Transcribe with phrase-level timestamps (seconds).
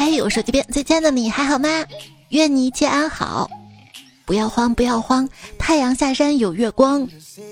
[0.00, 1.68] 嘿，我手机边最亲爱的你还好吗？
[2.30, 3.50] 愿你一切安好。
[4.24, 5.28] 不要慌，不要慌，
[5.58, 7.06] 太阳下山有月光。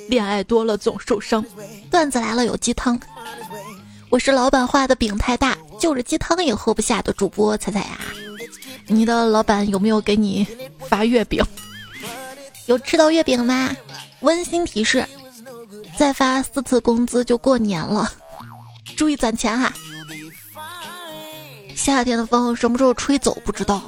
[0.08, 1.44] 恋爱多了总受伤。
[1.90, 2.98] 段子来了有鸡汤。
[4.08, 7.98] 我是老板画的饼太大，就是鸡汤也喝不下的主播彩彩呀。
[8.86, 10.46] 你的老板有没有给你
[10.88, 11.44] 发月饼？
[12.64, 13.76] 有吃到月饼吗？
[14.20, 15.06] 温馨提示：
[15.98, 18.10] 再发四次工资就过年了，
[18.96, 19.70] 注意攒钱哈。
[21.78, 23.80] 夏天的风什么时候吹走不知道，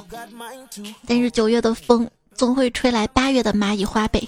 [1.05, 4.25] 但是九月的风总会吹来八月的蚂蚁花呗。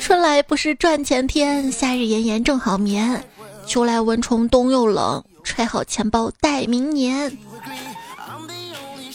[0.00, 3.22] 春来不是赚钱天，夏日炎炎正好眠。
[3.66, 7.36] 秋来蚊虫冬又冷，揣好钱包待明年。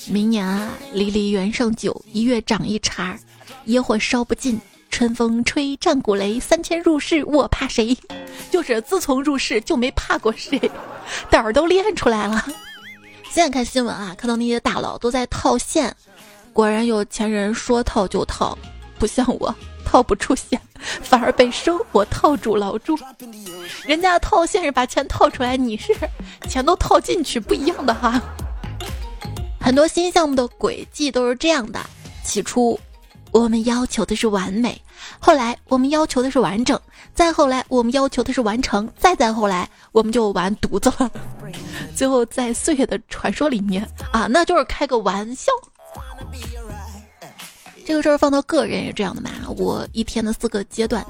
[0.08, 3.17] 明年啊，离离原上酒，一月长一茬
[3.63, 4.59] 野火烧不尽，
[4.91, 7.97] 春风吹战鼓擂，三千入室我怕谁？
[8.52, 10.59] 就是自从入室就没怕过谁，
[11.30, 12.45] 胆儿都练出来了。
[13.31, 15.94] 现在看新闻啊，看到那些大佬都在套现，
[16.52, 18.58] 果然有钱人说套就套，
[18.97, 19.53] 不像我
[19.85, 20.59] 套不出现，
[21.02, 22.97] 反而被生活套住牢住。
[23.85, 25.95] 人家套现是把钱套出来，你是
[26.50, 28.19] 钱都套进去，不一样的哈。
[29.61, 31.80] 很多新项目的轨迹都是这样的：
[32.23, 32.80] 起初
[33.31, 34.81] 我们要求的是完美，
[35.19, 36.80] 后来我们要求的是完整，
[37.13, 41.09] 再后来我们要求的是完成，再再后来我们就完犊子了。
[41.95, 45.52] 最后在岁月的传说里面啊，那就是开个玩笑。
[47.85, 49.31] 这个事儿放到个人也这样的嘛。
[49.57, 51.05] 我一天的四个阶段，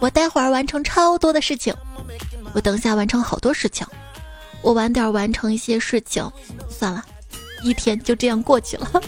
[0.00, 1.74] 我待会儿完成超多的事情，
[2.52, 3.86] 我等下完成好多事情，
[4.62, 6.28] 我晚点完成一些事情，
[6.68, 7.04] 算了，
[7.62, 9.00] 一天就这样过去了。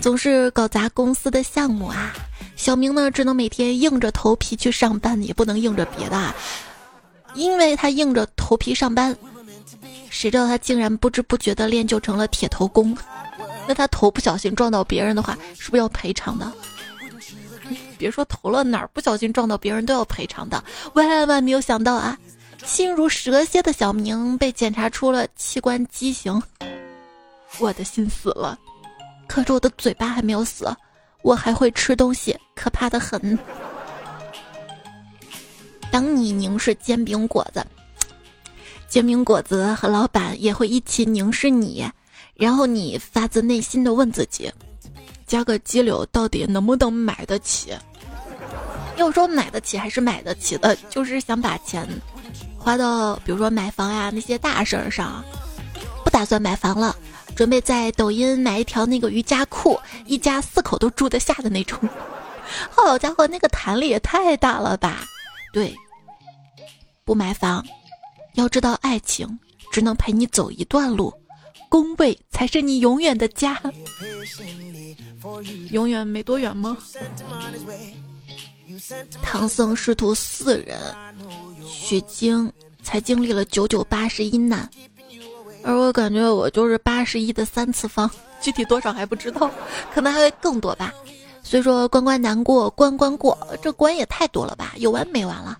[0.00, 2.14] 总是搞砸公司的项目啊，
[2.56, 6.34] 小明呢只能每天硬着头皮去上班，也不能硬着别的。
[7.34, 9.14] 因为他硬着头皮上班，
[10.08, 12.96] 谁知道他竟然不知不觉的练就成了铁头功。
[13.66, 16.50] 那他头不小心撞到别人的话，是不是要赔偿的？
[17.98, 20.62] 别说头了，哪儿不小心撞到别人都要赔偿的。
[20.94, 22.16] 万万没有想到啊，
[22.64, 26.40] 心如蛇蝎的小明被检查出了器官畸形。
[27.58, 28.58] 我的心死了，
[29.28, 30.74] 可是我的嘴巴还没有死，
[31.22, 33.38] 我还会吃东西，可怕的很。
[35.90, 37.64] 当你凝视煎饼果子，
[38.88, 41.86] 煎饼果子和老板也会一起凝视你，
[42.34, 44.50] 然后你发自内心的问自己：
[45.26, 47.72] 加个鸡柳到底能不能买得起？
[48.96, 51.86] 要说买得起还是买得起的，就是想把钱
[52.58, 55.24] 花到比如说买房呀那些大事儿上，
[56.04, 56.96] 不打算买房了，
[57.38, 61.78] 准备在抖音买一条那个瑜伽裤，一家四口都住得下的那种。
[62.68, 65.04] 好 家伙，那个弹力也太大了吧！
[65.52, 65.72] 对，
[67.04, 67.64] 不买房，
[68.34, 69.38] 要知道爱情
[69.70, 71.14] 只能陪你走一段路，
[71.68, 73.56] 工位才是你永远的家。
[75.70, 76.76] 永远没多远吗？
[79.22, 80.76] 唐僧师徒四人，
[81.72, 84.68] 取经才经历了九九八十一难，
[85.68, 89.50] 而我感觉我就是八十一的三次方，具体多少还不知道，
[89.92, 90.90] 可能还会更多吧。
[91.42, 95.58] 所以说关关难过关关过，这关也太多了吧，有完没完了？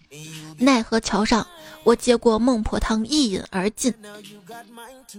[0.57, 1.47] 奈何桥上，
[1.85, 3.93] 我接过孟婆汤一饮而尽。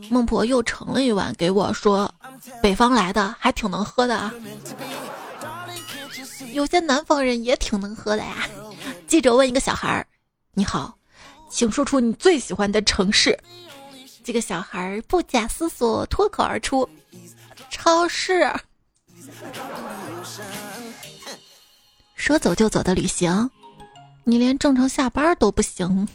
[0.09, 2.11] 孟婆又盛了一碗给我，说
[2.59, 4.33] ：“北方来的还挺能喝的啊。”
[6.51, 8.50] 有些南方人也挺能喝的呀。
[9.06, 10.03] 记者问一个小孩
[10.56, 10.97] ：“你好，
[11.47, 13.38] 请说出你最喜欢的城市。”
[14.24, 16.88] 这个小孩不假思索脱口而出
[17.72, 18.47] ：“超市。”
[22.16, 23.50] 说走就走的旅行，
[24.24, 26.07] 你连正常下班都不行，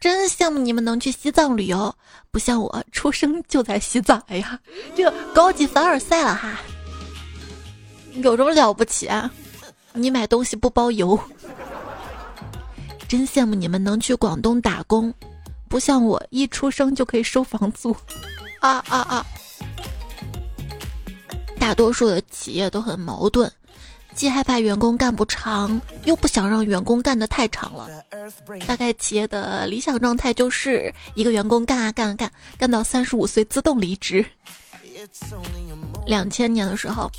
[0.00, 1.94] 真羡慕你们能去西藏旅游，
[2.30, 4.22] 不像我出生就在西藏。
[4.28, 4.60] 哎呀，
[4.94, 6.60] 这个高级凡尔赛了哈，
[8.14, 9.30] 有什么了不起啊？
[9.94, 11.18] 你买东西不包邮，
[13.08, 15.12] 真羡慕你们能去广东打工，
[15.68, 17.94] 不像我一出生就可以收房租。
[18.60, 19.26] 啊啊啊！
[21.58, 23.50] 大多数的企业都很矛盾，
[24.14, 27.88] 既害怕员工干不长，又不想让员工干得太长了。
[28.66, 34.24] 大概企业的理想状态就是一个员工干啊干啊干，干到三十五岁自动离职。
[36.06, 37.10] 两千年的时候，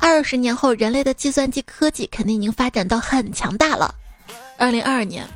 [0.00, 3.94] 二十年后人类的计算机科技肯定已经发展到很强大了。
[4.56, 5.26] 二零二二年，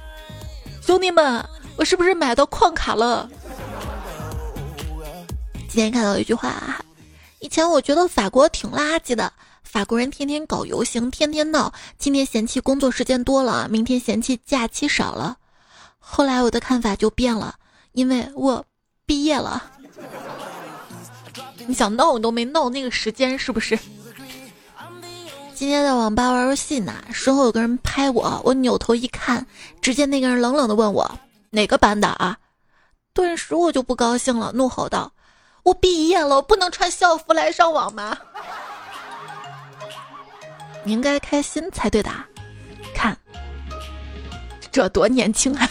[0.84, 1.44] 兄弟们，
[1.76, 3.28] 我是不是买到矿卡了？
[5.68, 6.80] 今天看到一句话啊。
[7.40, 9.32] 以前我觉得法国挺垃圾的，
[9.64, 11.72] 法国人天天搞游行，天天闹。
[11.98, 15.36] 今天嫌弃工作时间多了，明天嫌弃假期少了。
[15.98, 17.56] 后来我的看法就变了，
[17.92, 18.64] 因为我
[19.06, 19.62] 毕业了。
[21.66, 23.78] 你想闹你都没闹那个时间是不是？
[25.54, 29.46] 今天在网吧玩游戏呢，身后有个人拍我，我扭头一看，
[29.80, 31.18] 只见那个人冷冷的问我
[31.52, 32.38] 哪个班的啊？
[33.14, 35.12] 顿时我就不高兴了，怒吼道
[35.64, 38.16] ：“我毕业了，我不能穿校服来上网吗？”
[40.82, 42.10] 你应该开心才对的，
[42.94, 43.14] 看
[44.70, 45.68] 这多年轻啊！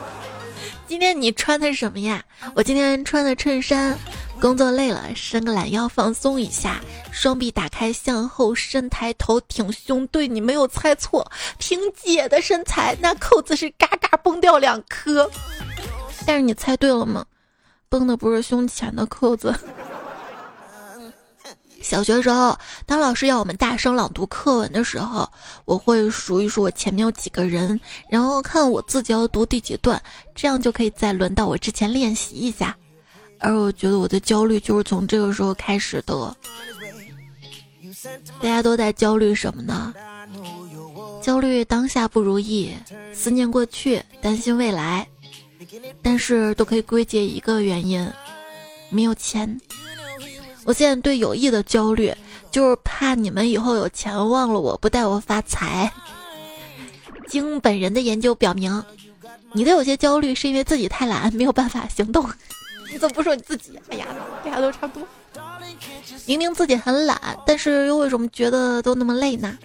[0.86, 2.22] 今天你穿的是什么呀？
[2.54, 3.98] 我今天穿的衬衫。
[4.40, 6.80] 工作累了，伸个懒腰放松一下，
[7.12, 10.06] 双臂打开向后伸，抬头挺胸。
[10.06, 15.30] 对你没有猜错，凭姐的身材，那扣子是嘎嘎崩掉两颗。
[16.26, 17.24] 但是你猜对了吗？
[17.90, 19.54] 崩的不是胸前的扣子。
[21.82, 22.56] 小学时候，
[22.86, 25.28] 当老师要我们大声朗读课文的时候，
[25.66, 27.78] 我会数一数我前面有几个人，
[28.08, 30.02] 然后看我自己要读第几段，
[30.34, 32.74] 这样就可以在轮到我之前练习一下。
[33.40, 36.36] 而我觉得我的焦虑就是从这个时候开始的。
[38.40, 39.92] 大家都在焦虑什么呢？
[41.22, 42.72] 焦虑当下不如意，
[43.12, 45.06] 思念过去，担心未来，
[46.00, 48.10] 但是都可以归结一个原因：
[48.88, 49.60] 没有钱。
[50.64, 52.14] 我现在对友谊的焦虑，
[52.50, 55.92] 就是怕你们以后有钱忘了我不带我发财。
[57.28, 58.82] 经本人的研究表明，
[59.52, 62.28] 你的有些焦虑是因为自己太懒，没有办法行动。
[62.90, 63.78] 你怎么不说你自己？
[63.90, 64.06] 哎呀，
[64.44, 65.08] 大家都差不多。
[66.26, 69.56] 明明自己很懒，但是又为什么觉得都那么累呢？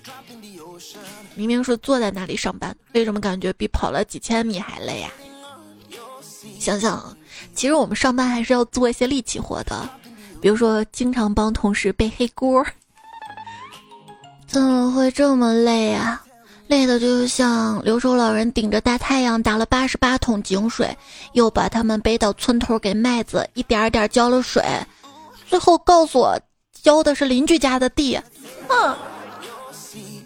[1.35, 5.11] 明明是坐在那里上班，为什么感觉比跑了几千米还累呀？
[6.59, 7.17] 想想，
[7.53, 9.87] 其实我们上班还是要做一些力气活的，
[10.41, 12.65] 比如说经常帮同事背黑锅。
[14.47, 16.24] 怎么会这么累啊？
[16.67, 20.97] 累的就像留守老人顶着大太阳打了八十八桶井水，
[21.33, 24.63] 又把他们背到村头给麦子一点点浇了水，
[25.47, 26.39] 最后告诉我
[26.81, 28.19] 浇的是邻居家的地。
[28.67, 28.95] 哼！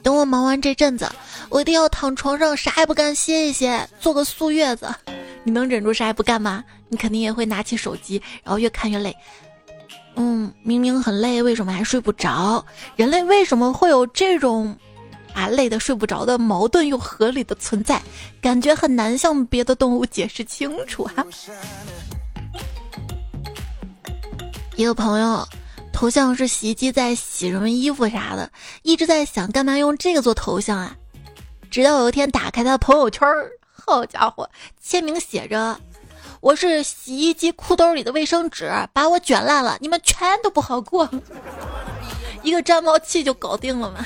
[0.02, 1.12] 等我忙完这阵子，
[1.50, 4.88] 我一定要躺床上啥也不干歇一歇，做个素月子。
[5.44, 6.64] 你能忍住啥也不干吗？
[6.88, 9.14] 你肯定也会拿起手机，然后越看越累。
[10.16, 12.66] 嗯，明明很累，为什么还睡不着？
[12.96, 14.76] 人类为什么会有这种？
[15.34, 18.02] 啊，累得睡不着的矛盾又合理的存在，
[18.42, 21.26] 感觉很难向别的动物解释清楚哈。
[24.76, 25.48] 一个朋友
[25.92, 28.50] 头像是洗衣机在洗什么衣服啥的，
[28.84, 30.96] 一直在想干嘛用这个做头像啊。
[31.70, 33.28] 直到有一天打开他的朋友圈
[33.72, 34.50] 好家伙，
[34.82, 35.80] 签名写着
[36.42, 41.10] ：“我是洗衣机裤兜里的卫生纸，把我卷烂了，你们全都不好过。”
[42.42, 44.06] 一个粘毛器就搞定了嘛。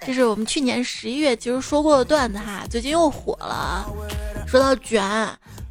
[0.00, 3.84] 这是我们去年十一月其实说过的段子哈，最近又火了。
[4.46, 5.02] 说到卷，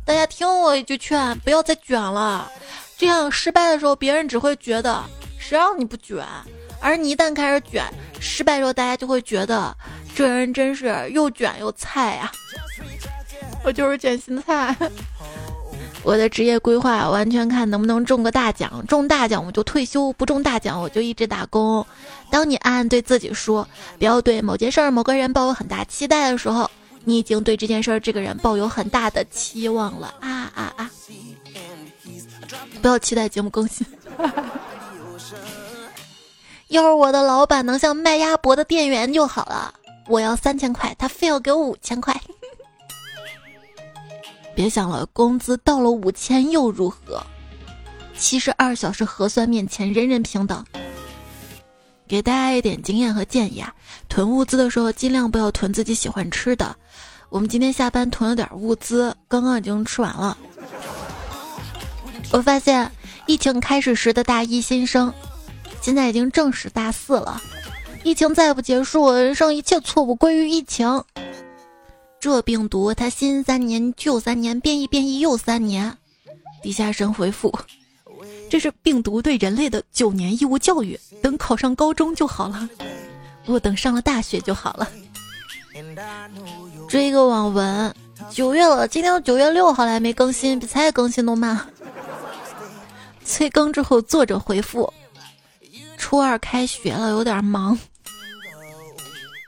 [0.04, 2.52] 大家听我一句劝，不要再卷了。
[2.98, 5.04] 这样失败的时候，别人只会觉得
[5.38, 6.26] 谁让你不卷，
[6.82, 7.84] 而你一旦开始卷，
[8.20, 9.76] 失败之后，大家就会觉得
[10.14, 12.32] 这人真是又卷又菜呀。
[13.64, 14.76] 我就是卷心菜。
[16.06, 21.86] 我的职业规划完全看能不能中个大奖，中大奖我就退休，不中大奖我就一直打工。
[22.30, 23.68] 当你暗暗对自己说
[23.98, 26.70] 不要对某件事儿、某个人抱有很大期待的时候，
[27.04, 30.92] 你已经对这件事儿、这个人抱有很大的期望了啊啊啊！
[32.84, 33.86] 不要期待节目更新。
[36.68, 39.74] 要是我的老板能像卖鸭脖的店员就好了，
[40.08, 42.16] 我要三千块，他非要给我五千块。
[44.56, 47.22] 别想了，工资到了五千又如何？
[48.18, 50.66] 七十二小时核酸面前，人人平等。
[52.08, 53.74] 给大家一点经验和建议啊，
[54.08, 56.76] 囤物资的时候尽量不要囤自己喜欢吃的。
[57.30, 60.38] 我们今天下班囤了点物资，刚刚已经吃完了。
[62.32, 62.90] 我发现
[63.26, 65.14] 疫情开始时的大一新生，
[65.82, 67.42] 现在已经正式大四了。
[68.04, 71.04] 疫情再不结束，人生一切错误归于疫情。
[72.26, 75.96] 这病毒它新三年旧三年变异变异又三年，
[76.64, 77.54] 地下神回复：
[78.50, 82.68] 这是病毒对人类的九年义务教育，等考上高中就好了，
[83.46, 84.90] 不等上了大学就好了。
[86.90, 87.94] 追个网文，
[88.32, 91.64] 九月了，今天都九月六号了还没更新，比才更新都慢。
[93.24, 94.92] 催更之后，作者回复：
[95.96, 97.78] 初二开学了，有点忙。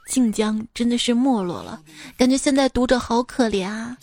[0.07, 1.79] 晋江真的是没落了，
[2.17, 3.95] 感觉现在读者好可怜啊！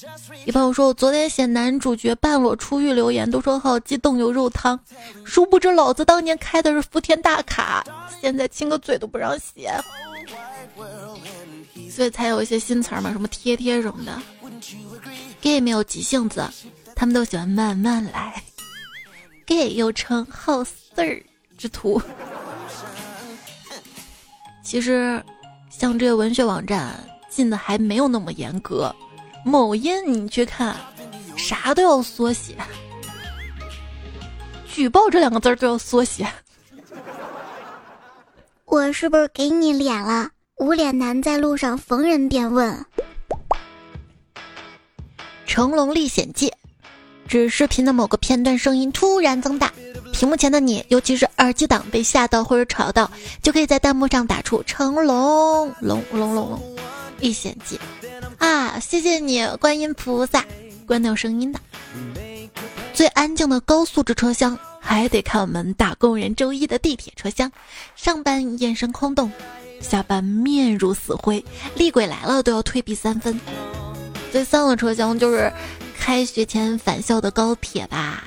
[0.44, 4.78] 有朋友说我昨天写男主角半裸出狱留言，都说好激动有肉汤，
[5.24, 7.84] 殊不知老子当年开的是福田大卡，
[8.20, 9.72] 现在亲个嘴都不让写，
[11.90, 14.22] 所以才有一些新词儿嘛，什么贴贴什么的。
[15.40, 16.46] gay 没有急性子，
[16.94, 18.42] 他们都喜欢慢慢来。
[19.46, 21.22] gay，又称好事儿
[21.56, 22.00] 之徒。
[24.62, 25.22] 其实，
[25.76, 26.94] 像这些文学网站
[27.28, 28.94] 进的还没有那么严格。
[29.44, 30.76] 某音你去看，
[31.36, 32.56] 啥都要缩写，
[34.72, 36.26] 举报这两个字儿都要缩写。
[38.64, 40.30] 我是不是给你脸了？
[40.58, 42.86] 无脸男在路上逢人便问。
[45.44, 46.52] 成龙历险记，
[47.28, 49.72] 指视频的某个片段声音突然增大，
[50.24, 53.10] 屏幕前的你，尤其是耳机党被吓到或者吵到，
[53.42, 56.76] 就可以在弹幕上打出“成龙龙龙龙龙
[57.20, 57.78] 历险记”
[58.40, 58.80] 啊！
[58.80, 60.42] 谢谢你，观音菩萨，
[60.86, 61.60] 关掉声音的。
[62.94, 64.58] 最安静的高素质车厢。
[64.80, 67.52] 还得看我们打工人周一的地铁车厢，
[67.94, 69.30] 上班眼神空洞，
[69.82, 73.38] 下班面如死灰，厉鬼来了都要退避三分。
[74.32, 75.52] 最丧的车厢就是
[75.98, 78.24] 开学前返校的高铁吧。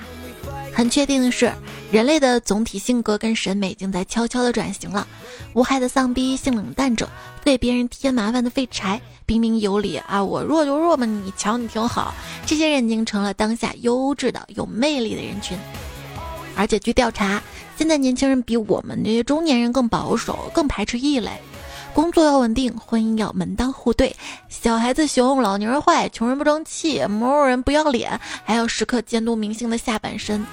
[0.74, 1.52] 很确定的是，
[1.90, 5.08] 人类的总体性格跟审美已经在悄悄的转型了。
[5.54, 7.08] 无害的丧逼，性冷淡者，
[7.44, 12.14] 给别人添麻烦的废柴，彬彬有礼啊，我弱就弱嘛，你瞧你挺好。
[12.46, 15.58] 这些人已经成了当下优质的、有魅力的人群。
[16.58, 17.42] 而且据调查，
[17.78, 21.32] 现在年轻人比我们这些中年人更保守，更排斥异类。
[21.94, 24.16] 工作要稳定，婚姻要门当户对，
[24.50, 30.46] 小孩子熊，老年人坏，穷人不争气，某某人不要脸，还要时刻监督明星的下半身。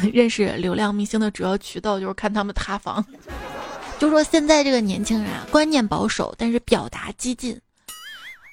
[0.12, 3.04] 认识流量明星的主要渠道就是看他们塌房。
[3.98, 7.60] 就说现在这个年轻人啊，观念保守，但是表达激进。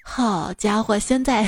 [0.04, 1.48] 好家伙，现在。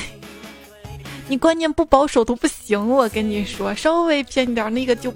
[1.29, 5.13] 你观念不保守都不行，我跟你说，稍微偏一点那个就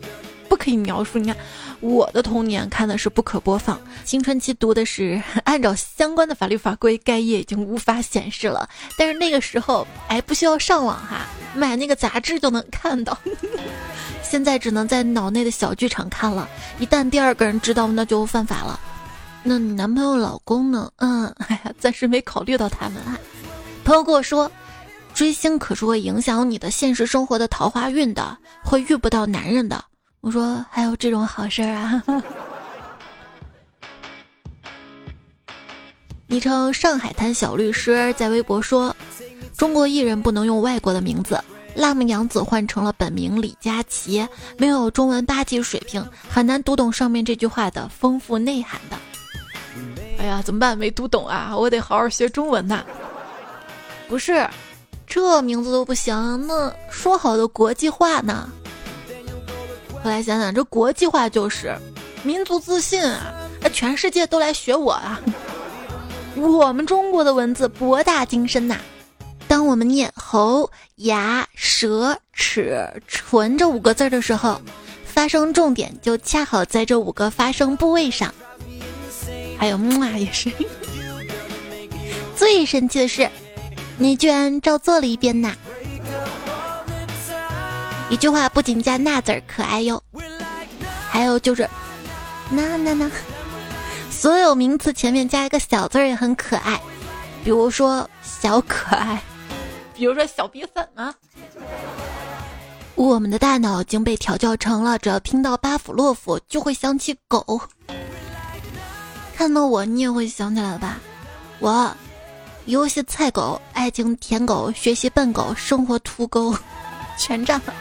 [0.49, 1.17] 不可以描述。
[1.17, 1.37] 你看，
[1.79, 8.67] 我的童年看的是不可播放，青春期读的是按照相关的法律法规，该页已经无法显示了。
[8.97, 13.17] 但是那个时候，哎，不需要上网哈，买那个杂志就能看到。
[14.31, 16.47] 现在只能在脑内的小剧场看了，
[16.79, 18.79] 一旦第二个人知道，那就犯法了。
[19.43, 20.89] 那你男朋友、老公呢？
[20.99, 23.19] 嗯， 哎呀，暂时没考虑到他们啊。
[23.83, 24.49] 朋友跟我说。
[25.13, 29.83] 追星可是会影响你的现实生活的桃花运的，会遇不到男人的。
[30.21, 32.01] 我说还有这种好事儿啊！
[36.27, 38.95] 昵称上海滩小律师在微博说
[39.57, 41.37] ：“中国艺人不能用外国的名字，
[41.75, 48.97] 辣目洋子换成了本名李佳琦，没有中文八级水平，很难读懂上面这句话的丰富内涵的。”
[50.19, 50.77] 哎呀，怎么办？
[50.77, 51.55] 没读懂啊！
[51.55, 52.83] 我得好好学中文呐。
[54.07, 54.47] 不是。
[55.07, 56.15] 这名字都不行，
[56.47, 58.49] 那说好的国际化呢？
[60.01, 61.75] 后来想想，这国际化就是
[62.23, 63.33] 民族自信啊！
[63.73, 65.19] 全世界都来学我啊！
[66.37, 68.77] 我们中国的文字博大精深呐。
[69.49, 74.61] 当我们念头、牙、舌、齿、唇这五个字的时候，
[75.03, 78.33] 发声重点就恰好在这五个发声部位上。
[79.57, 80.49] 还有木啊，也是。
[82.33, 83.29] 最神奇的是。
[83.97, 85.53] 你居然照做了一遍呐！
[88.09, 90.01] 一句话不仅加“那”字儿可爱哟，
[91.09, 91.69] 还有就是
[92.49, 93.11] “那那那”，
[94.09, 96.79] 所有名词前面加一个小字儿也很可爱，
[97.43, 99.21] 比如说“小可爱”，
[100.01, 101.13] 比如说“小鼻粉”啊。
[102.95, 107.61] 我们的大脑已经被调教成了，只要听到巴甫洛夫就会想起狗。
[109.35, 110.97] 看到我，你也会想起来吧？
[111.59, 111.95] 我。
[112.65, 116.51] 游戏菜狗，爱情舔狗，学习笨狗，生活土狗，
[117.15, 117.73] 全占了。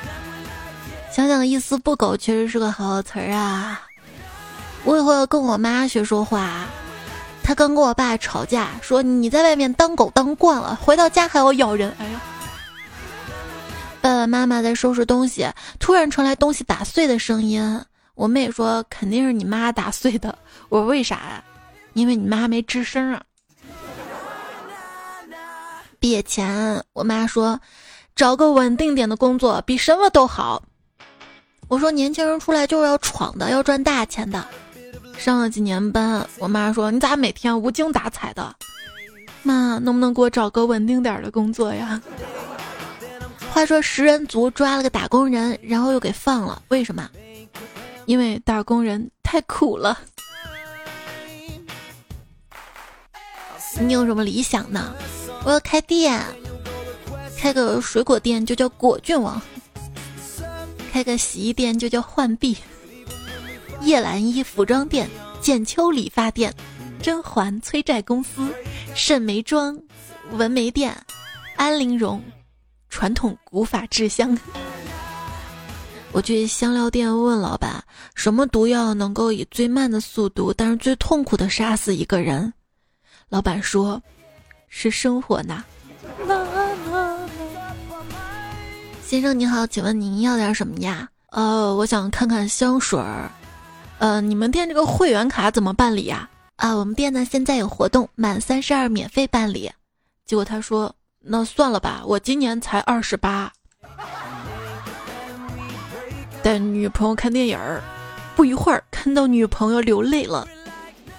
[1.11, 3.81] 想想一丝不苟，确实是个好词儿啊！
[4.85, 6.67] 我以后要跟我妈学说话。
[7.50, 11.92] 他刚跟我爸吵架，说你在外面当狗当惯了，回到家还要咬人。
[11.99, 12.21] 哎呀！
[14.00, 15.45] 爸爸妈妈在收拾东西，
[15.80, 17.85] 突然传来东西打碎的声音。
[18.14, 20.38] 我妹说肯定是你妈打碎的。
[20.69, 21.42] 我说为啥呀？
[21.95, 23.21] 因为你妈没吱声啊。
[25.99, 27.59] 毕业前，我妈说，
[28.14, 30.62] 找个稳定点的工作比什么都好。
[31.66, 34.47] 我说，年轻人出来就是要闯的，要赚大钱的。
[35.21, 38.57] 上了几年班，我妈说，你咋每天无精打采的？
[39.43, 42.00] 妈，能不能给我找个稳定点的工作呀？
[43.53, 47.07] 话说，食人族抓了个打工人，然后又给放了，为什么？
[48.07, 49.99] 因为打工人太苦了。
[53.79, 54.95] 你有什么理想呢？
[55.45, 56.19] 我要开店，
[57.37, 59.41] 开个水果店就叫果郡王，
[60.91, 62.57] 开个洗衣店就叫浣碧，
[63.83, 65.09] 叶澜依服装店、
[65.41, 66.55] 简秋理发店、
[67.03, 68.55] 甄嬛催债公司、
[68.95, 69.79] 沈眉庄、
[70.33, 70.95] 纹眉店、
[71.57, 72.23] 安陵容
[72.89, 74.37] 传统古法制香。
[76.13, 77.83] 我去香料店问老板，
[78.15, 82.53] 什么毒药能够以最慢的速度，但是最痛苦的杀死一个人？
[83.29, 84.01] 老板说，
[84.69, 85.65] 是生活呐。
[89.07, 91.09] 先生你好，请问您要点什么呀？
[91.31, 93.31] 呃，我想看看香水儿。
[94.00, 96.26] 呃，你们店这个会员卡怎么办理呀？
[96.57, 99.71] 啊，我们店呢现在有活动，满三十二免费办理。
[100.25, 103.52] 结果他说，那算了吧，我今年才二十八。
[106.42, 107.83] 带女朋友看电影儿，
[108.35, 110.49] 不一会儿看到女朋友流泪了。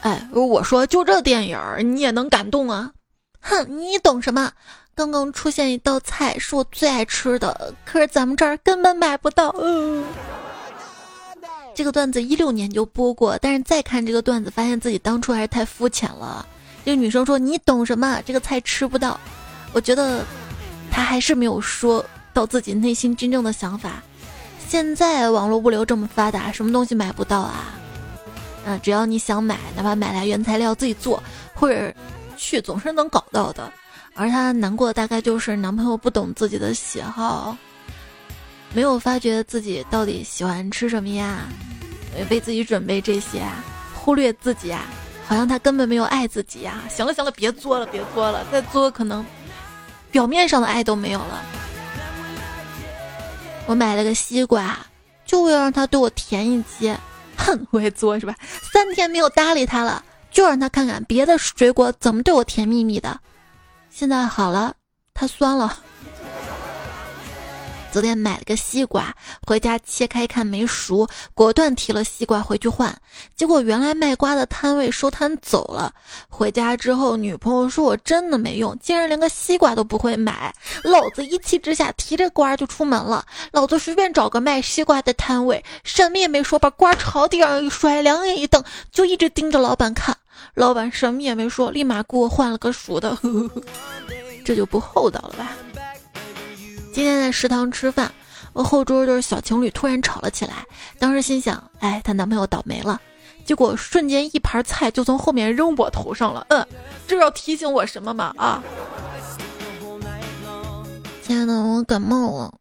[0.01, 2.91] 哎，我说就这电影儿你也能感动啊？
[3.41, 4.51] 哼，你懂什么？
[4.95, 9.53] 刚刚出现一道菜是我最爱吃的，可是咱们这儿根本买不到。
[11.81, 16.45] 这个段子一六年就播过，但是再看这个段子，发现自己当初还是太肤浅了。
[16.85, 18.21] 这个女生说：“你懂什么？
[18.23, 19.19] 这个菜吃不到。”
[19.73, 20.23] 我觉得
[20.91, 23.93] 她还是没有说到自己内心真正的想法。
[24.67, 27.73] 现在网络物流这么发达，什么东西买不到啊？
[28.65, 31.23] 嗯，只要你想买，哪怕买来原材料自己做，
[31.55, 31.91] 或者
[32.37, 33.73] 去，总是能搞到的。
[34.13, 37.57] 而她难过的大概就是男朋友不懂自己的喜好，
[38.73, 41.39] 没有发觉自己到底喜欢吃什么呀，
[42.29, 43.43] 为自己准备这些，
[43.93, 44.85] 忽略自己啊，
[45.27, 46.81] 好像他根本没有爱自己呀。
[46.89, 49.25] 行了行了，别作了，别作了，再作可能
[50.09, 51.41] 表面上的爱都没有了。
[53.65, 54.77] 我买了个西瓜，
[55.25, 56.97] 就为了让他对我甜一些。
[57.37, 58.35] 哼，我也作是吧？
[58.71, 63.19] 三天没有搭理他了，就让他看看别的水果怎么对我甜蜜蜜的。
[63.89, 64.73] 现在好了，
[65.13, 65.77] 他酸了。
[67.91, 69.13] 昨天买了个西瓜，
[69.45, 72.95] 回家切开一看没熟，果断提了西瓜回去换。
[73.35, 75.93] 结果原来卖瓜的摊位收摊走了。
[76.29, 80.55] 回家之后，女朋友说我真的没用，竟然连个西瓜都不会买。
[80.83, 83.25] 老子一气之下提着瓜就出门了。
[83.51, 90.15] 老子随便找个卖西瓜的摊位，什么也没说，把瓜朝地上一摔，两眼一瞪，就一直盯着老板看。
[90.53, 93.13] 老板什么也没说，立马给我换了个熟的。
[93.17, 93.61] 呵呵
[94.45, 95.51] 这就不厚道了吧？
[96.93, 98.11] 今天在食堂吃饭，
[98.53, 100.65] 我后桌就是小情侣突然吵了起来。
[100.99, 102.99] 当时心想，哎，她男朋友倒霉了。
[103.45, 106.45] 结果瞬间一盘菜就从后面扔我头上了。
[106.49, 106.65] 嗯，
[107.07, 108.33] 这要提醒我什么吗？
[108.37, 108.61] 啊，
[111.23, 112.53] 亲爱的，我感冒了。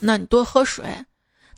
[0.00, 0.84] 那你多喝水，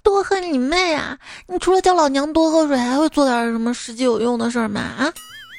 [0.03, 1.19] 多喝你妹啊！
[1.47, 4.81] 你除了叫老娘多喝水，还会做点什么实际有用的事儿吗？
[4.81, 5.12] 啊！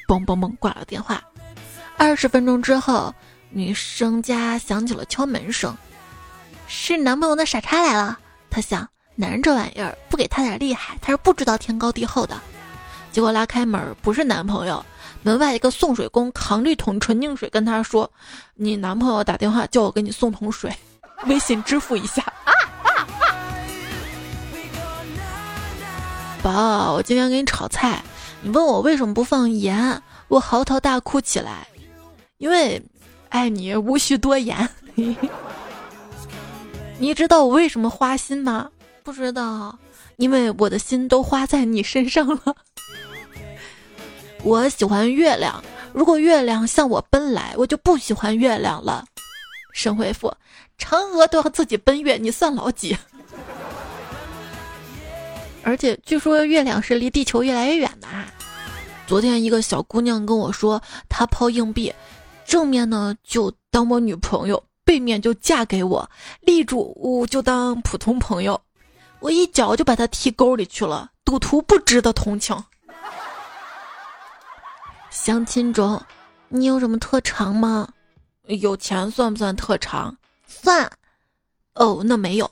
[0.08, 1.22] 嘣嘣嘣，挂了电话。
[1.98, 3.14] 二十分钟之后，
[3.50, 5.76] 女生家响起了敲门声。
[6.68, 12.40] 是男朋友的傻叉来了，他想，男人这玩意儿不给他点厉害，他是不知道天高地厚的。
[13.12, 14.86] 结果拉开门，不是男朋友，
[15.24, 18.10] 门外一个送水工扛着一桶纯净水跟他说
[18.54, 20.72] ：“你男朋友打电话叫我给你送桶水，
[21.26, 22.52] 微信支付一下。”啊
[22.84, 23.08] 啊啊！
[26.44, 28.04] 宝，我今天给你炒菜，
[28.42, 31.68] 你问我为什么不放盐，我嚎啕大哭起来，
[32.38, 32.80] 因为
[33.30, 34.70] 爱你无需多言。
[37.00, 38.70] 你知道我为什么花心吗？
[39.04, 39.78] 不知道，
[40.18, 42.56] 因为我的心都花在你身上了。
[44.44, 49.06] 我喜欢月亮，如果月亮向我奔来，我就不喜欢月亮了。
[49.74, 50.34] 神回复：
[50.80, 52.98] 嫦娥都要自己奔月，你算老几？
[55.64, 58.26] 而且据说月亮是离地球越来越远的啊。
[59.06, 61.94] 昨天一个小姑娘跟我说，她抛硬币，
[62.44, 64.64] 正面呢就当我女朋友。
[64.88, 68.62] 背面就嫁给我，立住我就当普通朋友，
[69.20, 71.12] 我一脚就把他踢沟里去了。
[71.26, 72.56] 赌徒不值得同情。
[75.10, 76.02] 相亲中，
[76.48, 77.90] 你有什么特长吗？
[78.46, 80.16] 有钱算不算特长？
[80.48, 80.90] 算。
[81.74, 82.50] 哦，那没有。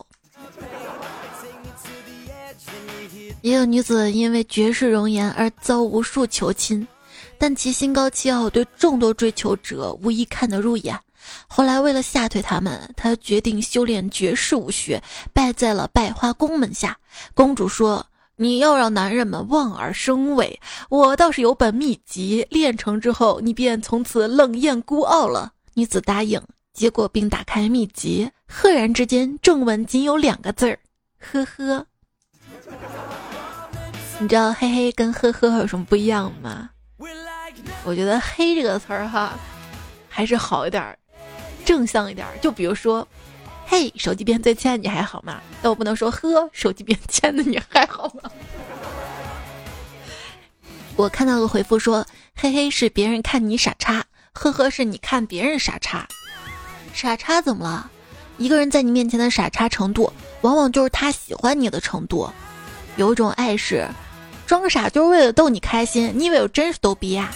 [3.42, 6.86] 也有女子因为绝世容颜而遭无数求亲，
[7.38, 11.00] 但其心高气傲，对众多追求者无一看得入眼。
[11.48, 15.02] 后来，为了吓退他们，他决定修炼绝世武学，
[15.34, 16.96] 拜在了百花宫门下。
[17.34, 18.06] 公主说
[18.38, 26.40] ：“你要让男人们望而生畏，我倒是有本秘籍，练成之后，你便从此冷艳孤傲了。”女子答应，
[26.74, 30.78] 结果并打开秘籍，赫然之间，正文仅有两个字儿
[31.20, 31.86] ：“呵呵。
[34.20, 36.70] ”你知道“嘿嘿”跟“呵呵”有什么不一样吗？
[37.84, 39.34] 我觉得“嘿”这个词儿哈，
[40.10, 40.98] 还是好一点儿。
[41.64, 43.08] 正向一点儿，就比如说，
[43.66, 45.42] 嘿，手机边最亲爱的你还好吗？
[45.62, 48.30] 但我不能说呵，手机边亲爱的你还好吗？
[50.96, 56.08] 我看到个回复说，嘿嘿是别人看你傻叉，呵呵是你看别人傻叉。
[56.94, 57.92] 傻叉怎么了？
[58.38, 62.30] 一个人在你面前的傻叉程度，往往就是他喜欢你的程度。
[62.96, 63.90] 有一种爱是，
[64.46, 67.32] 装傻就是为了逗你开心，你以为我真是逗逼呀？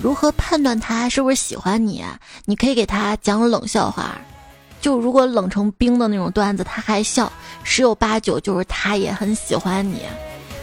[0.00, 2.04] 如何判断他是不是喜欢你？
[2.44, 4.18] 你可以给他讲冷笑话，
[4.80, 7.32] 就如果冷成冰的那种段子，他还笑，
[7.64, 10.02] 十有八九就是他也很喜欢你。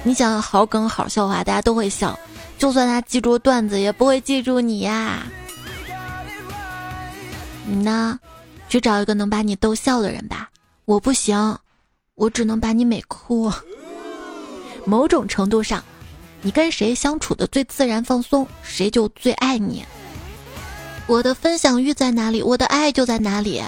[0.03, 2.17] 你讲好梗好笑话，大家都会笑，
[2.59, 5.23] 就算他记住段子，也不会记住你呀。
[7.65, 8.19] 你呢？
[8.69, 10.49] 去找一个能把你逗笑的人吧。
[10.85, 11.57] 我不行，
[12.15, 13.51] 我只能把你美哭。
[14.85, 15.83] 某种程度上，
[16.41, 19.83] 你跟谁相处的最自然放松，谁就最爱你。
[21.07, 23.61] 我的分享欲在哪里，我的爱就在哪里。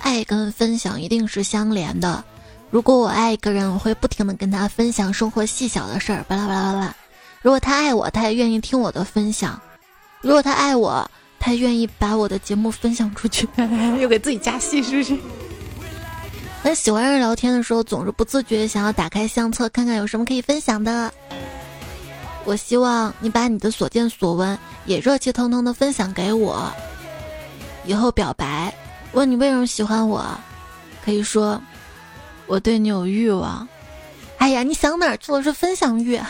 [0.00, 2.24] 爱跟分享一定是相连的。
[2.70, 6.94] 如果我爱一个人，我会不停的跟他分享生活细小的事儿，巴拉巴拉巴拉。
[7.42, 9.60] 如果他爱我，他也愿意听我的分享。
[10.20, 11.10] 如果他爱我。
[11.38, 13.46] 他愿意把我的节目分享出去，
[14.00, 15.16] 又给自己加戏，是不是？
[16.66, 21.14] 和喜欢人聊天的时候，总是不自觉想要打开相册，看看有什么可以分享的。
[22.44, 26.68] 我希望你把你的所见所闻也热气腾腾的分享给我。
[27.84, 28.74] 以后表白，
[29.12, 30.26] 问你为什么喜欢我，
[31.04, 31.62] 可以说
[32.48, 33.68] 我对你有欲望。
[34.38, 35.40] 哎呀，你想哪儿去了？
[35.40, 36.20] 是分享欲。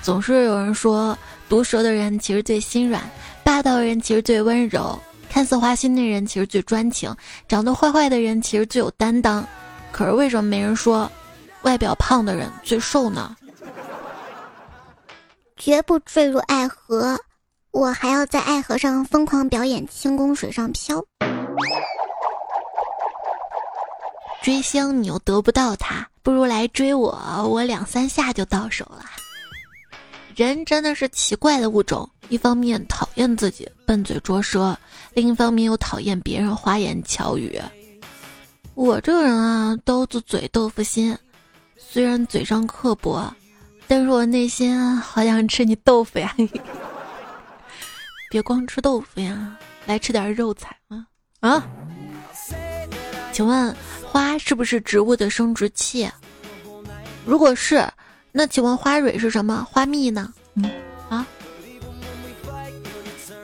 [0.00, 1.14] 总是有人说，
[1.46, 3.02] 毒舌的人其实最心软。
[3.44, 4.98] 霸道的人其实最温柔，
[5.36, 7.14] 看似花心的人其实最专情，
[7.46, 9.46] 长得坏坏的人其实最有担当。
[9.92, 11.12] 可是为什么没人说，
[11.60, 13.36] 外表胖的人最瘦呢？
[15.58, 17.20] 绝不坠入爱河，
[17.70, 21.04] 我还要在爱河上疯狂表演轻功，水上漂。
[24.40, 27.12] 追星你又得不到他，不如来追我，
[27.46, 29.04] 我两三下就到手了。
[30.34, 34.76] 人真的是奇怪的物种，一方面讨厌自己笨嘴拙舌，
[35.14, 37.60] 另一方面又讨厌别人花言巧语。
[38.74, 41.16] 我这个人啊，刀子嘴豆腐心，
[41.76, 43.32] 虽然嘴上刻薄，
[43.86, 46.34] 但是我内心好想吃你豆腐呀！
[48.30, 51.06] 别光吃豆腐呀，来吃点肉菜啊
[51.40, 51.66] 啊！
[53.32, 56.10] 请问花是不是植物的生殖器？
[57.24, 57.86] 如果是。
[58.38, 59.66] 那请问花蕊是什么？
[59.70, 60.30] 花蜜呢？
[60.56, 60.70] 嗯。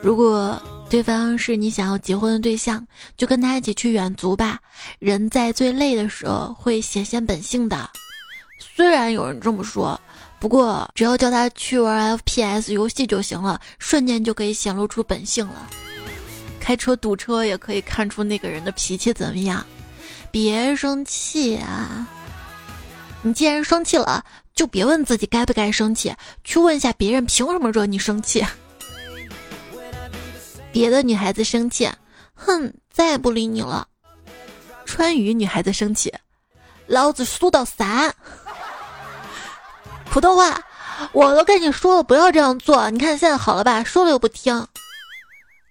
[0.02, 0.60] 如果
[0.90, 2.84] 对方是你想要结婚的对象，
[3.16, 4.58] 就跟他一起去远足吧。
[4.98, 7.88] 人在最累的时候会显现本性的。
[8.58, 9.98] 虽然有人这么说，
[10.40, 15.70] 不过只要叫他去玩 FPS 游戏就行了，瞬间就可以显露出本性了。
[16.58, 19.64] 开车堵车也可以看出那个人的脾气怎么样。
[20.32, 22.06] 别生气啊！
[23.22, 24.24] 你既然生气了。
[24.54, 28.44] 就别问自己该不该生气，去问一下别人凭什么惹你生气。
[30.72, 31.88] 别的女孩子生气，
[32.34, 33.86] 哼，再也不理你了。
[34.86, 36.12] 川渝女孩子生气，
[36.86, 38.12] 老子输到三。
[40.10, 40.60] 普通话，
[41.12, 43.84] 我都跟你说了不要这样做，你看现在好了吧？
[43.84, 44.66] 说了又不听。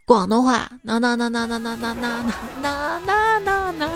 [0.06, 3.90] 广东话，那那那那那那那那那那那那。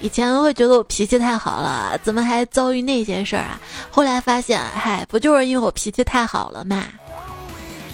[0.00, 3.60] 以前会觉得我脾气太好了，怎么还遭遇那些事儿啊？
[3.90, 6.84] 后来发现，嗨，不就是因为我脾气太好了嘛？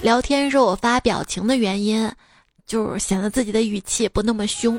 [0.04, 2.12] 聊天时我发表情的原因，
[2.66, 4.78] 就是显得自己的语气不那么凶，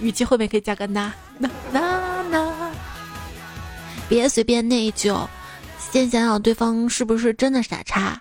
[0.00, 2.72] 语气后面可以加个那那那那，
[4.08, 5.26] 别随便内疚，
[5.90, 8.16] 先想想对方是不是真的傻叉。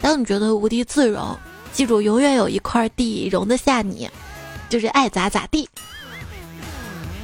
[0.00, 1.38] 当你觉得无地自容，
[1.74, 4.08] 记住永远有一块地容得下你，
[4.70, 5.68] 就是爱咋咋地。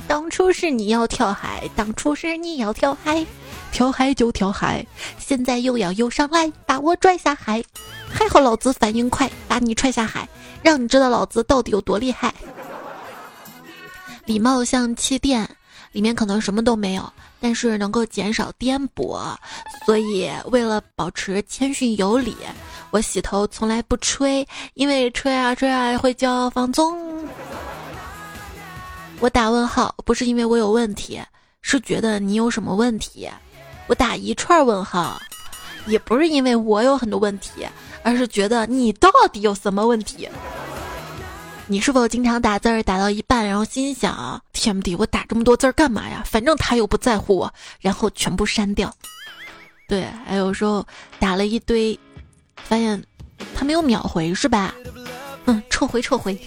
[0.07, 3.25] 当初是你要跳海，当初是你要跳海，
[3.73, 4.87] 跳海就跳海，
[5.19, 7.65] 现在又要游上来把我拽下海，
[8.19, 10.27] 还好老子反应快，把你踹下海，
[10.63, 12.35] 让你知道老子到底有多厉害。
[14.25, 15.47] 礼貌像气垫，
[15.93, 19.37] 里面可能什么都没有，但是能够减少颠簸，
[19.85, 22.35] 所以为了保持谦逊有礼，
[22.91, 26.99] 我洗头从来不吹，因为吹啊吹啊会叫放纵。
[29.21, 31.21] 我打问号不是因为我有问题，
[31.61, 33.29] 是觉得你有什么问题。
[33.87, 35.21] 我打一串问号，
[35.87, 37.67] 也不是因为我有很多问题，
[38.07, 40.29] 而是觉得你到底有什么问题。
[41.67, 46.23] 你是否经常打字儿打到一半，然后心想：天不地，我打这么多字儿干嘛呀？
[46.25, 48.95] 反正他又不在乎我，然后全部删掉。
[49.89, 50.87] 对，还有时候
[51.19, 51.99] 打了一堆，
[52.55, 53.03] 发现
[53.57, 54.73] 他没有秒回，是吧？
[55.47, 56.39] 嗯，撤回，撤回。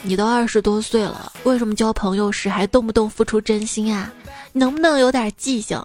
[0.00, 4.10] 你都二十多岁了，为什么交朋友时还动不动付出真心啊？
[4.54, 5.78] 能不能有点记性？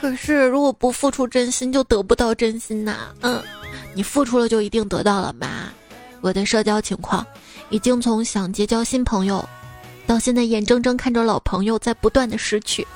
[0.00, 3.08] 可是如果不付出真心，就得不到真心呐。
[3.22, 3.42] 嗯，
[3.94, 5.70] 你付出了就一定得到了吗？
[6.20, 7.24] 我的社交情况
[7.70, 9.46] 已经从想结交新朋友，
[10.06, 12.86] 到现在眼睁睁看着老朋友在不断的失去。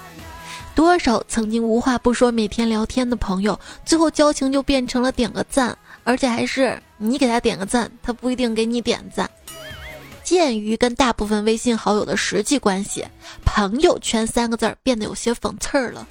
[0.74, 9.28] 多少曾经无话不说、每天聊天的朋友，最后交情就变成了点个赞，而且还是你给他点个赞，他不一定给你点赞。
[10.22, 13.04] 鉴于跟大部分微信好友的实际关系，
[13.44, 16.06] 朋友圈三个字儿变得有些讽刺儿了。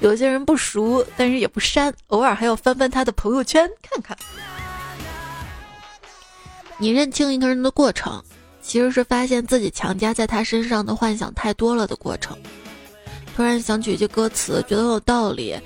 [0.00, 4.16] 有些人不熟，但是也不删，偶尔还要翻翻他的朋友圈看看。
[6.78, 8.22] 你认清一个人的过程，
[8.60, 12.36] 其实是发现自己强加在他身上的幻想太多了的过程。
[13.36, 15.56] 突然想起一句歌词，觉得很有道理。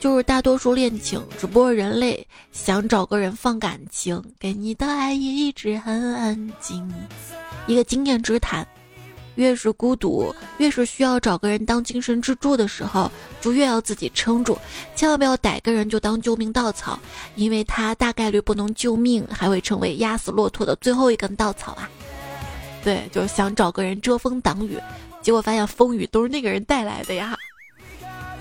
[0.00, 6.86] 就是大多数恋情，只不过人类想找个人放感情，给你的爱一直很安静。
[7.66, 8.66] 一个经验之谈，
[9.36, 14.56] 越是孤独，越是需要找个人当精神支柱的时候，就越要自己撑住，
[14.94, 16.98] 千万不要逮个人就当救命稻草，
[17.34, 21.88] 因为他大概率不能救命，还会成为压死骆驼的最后一根稻草啊！
[22.84, 24.78] 对，就是想找个人遮风挡雨，
[25.22, 27.36] 结果发现风雨都是那个人带来的呀。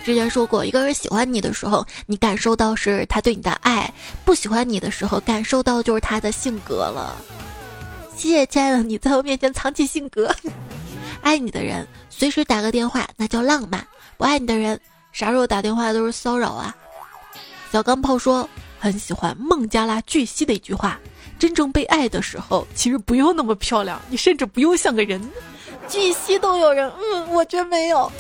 [0.06, 3.90] 之前说过，一个人喜欢你的时候，你感受到是他对你的爱；
[4.26, 7.16] 不喜欢你的时候，感受到就是他的性格了。
[8.18, 10.30] 谢谢亲爱的你在我面前藏起性格。
[11.24, 13.82] 爱你的人随时打个电话，那叫浪漫；
[14.18, 14.80] 不爱你的人，
[15.12, 16.76] 啥时候打电话都是骚扰啊。
[17.72, 21.00] 小钢炮说很喜欢孟加拉巨蜥的一句话：
[21.40, 25.20] 真正被爱的时候，其实不用那么漂亮，你甚至不用像个人。
[25.88, 28.12] 巨蜥都有人，嗯，我真没有。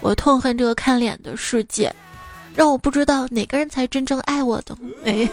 [0.00, 1.94] 我痛恨这个看脸的世界，
[2.54, 4.76] 让我不知道哪个人才真正爱我的。
[5.04, 5.28] 哎，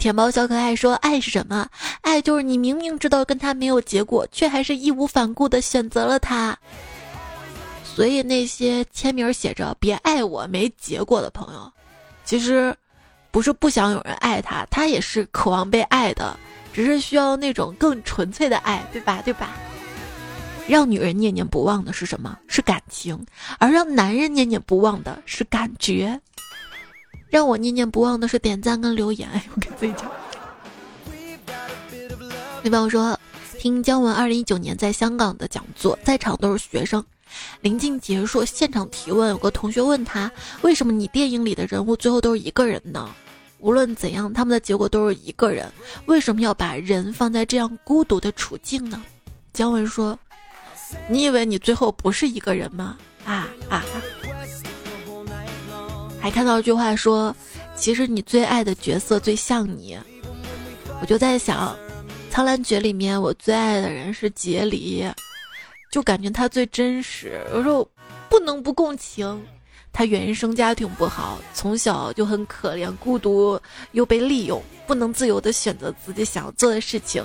[0.00, 1.68] 甜包小可爱说：“爱是什么？
[2.00, 6.56] 爱就是你明明知道跟他没有结果，却还是义无反顾的选择了他。”
[7.84, 11.70] 所以那些签名写着“别爱我没结果”的朋友，
[12.24, 12.74] 其实
[13.30, 16.34] 不是不想有人爱他，他也是渴望被爱的，
[16.72, 19.20] 只是需要那种更纯粹的爱，对吧？
[19.22, 19.50] 对吧？
[20.66, 22.38] 让女人念念不忘的是什么？
[22.48, 23.26] 是感情，
[23.58, 26.18] 而让男人念念不忘的是感觉。
[27.30, 29.28] 让我念念不忘的是点赞跟留言。
[29.54, 30.10] 我给自己讲。
[32.62, 33.18] 那朋友说，
[33.58, 37.02] 听姜文二零一九年在香港的讲座，在场都是学生。
[37.60, 40.30] 临近结束，现场提问，有个同学问他：
[40.62, 43.08] 为什么你电影里的人物最后都是一个人呢？
[43.60, 45.70] 无论怎样，他们的结果都是一个人。
[46.06, 49.00] 为什么要把人放在这样孤独的处境呢？
[49.52, 50.18] 姜文说。
[51.08, 52.98] 你以为你最后不是一个人吗？
[53.24, 53.84] 啊啊！
[56.20, 57.34] 还看到一句话说，
[57.74, 59.98] 其实你最爱的角色最像你。
[61.00, 61.74] 我就在想，
[62.32, 65.04] 《苍兰诀》里面我最爱的人是杰里，
[65.90, 67.40] 就感觉他最真实。
[67.54, 67.88] 有时候
[68.28, 69.42] 不能不共情。
[69.92, 73.60] 他原生家庭不好，从小就很可怜，孤独
[73.92, 77.24] 又被利用，不能自由的选择自己想要做的事情。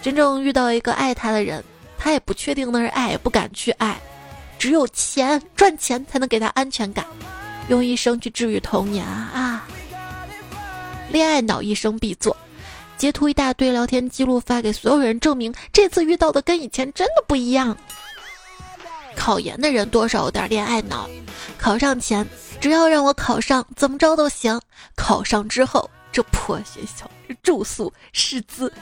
[0.00, 1.62] 真正遇到一个爱他的人。
[1.96, 3.98] 他也不确定那是爱，也不敢去爱，
[4.58, 7.06] 只有钱赚钱才能给他安全感，
[7.68, 9.66] 用一生去治愈童年啊！
[11.10, 12.36] 恋爱脑一生必做，
[12.96, 17.76] 截图一大堆聊天记录发给所有人，证明这次遇到的跟以前真的不一样。
[19.16, 21.08] 考研的人多少有点恋爱脑，
[21.56, 22.26] 考上前
[22.60, 24.60] 只要让我考上，怎么着都行。
[24.96, 28.72] 考上之后，这破学校，这住宿、师资。